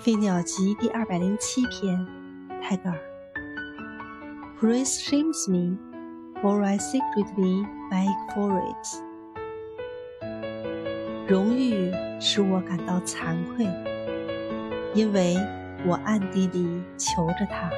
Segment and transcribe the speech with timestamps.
[0.02, 2.06] 《飞鸟集》第二百零七篇，
[2.62, 2.98] 泰戈尔。
[4.58, 5.76] Praise shames me,
[6.40, 8.86] for I secretly beg for it。
[11.28, 13.66] 荣誉使我感到惭愧，
[14.94, 15.36] 因为
[15.86, 17.68] 我暗地里求着它。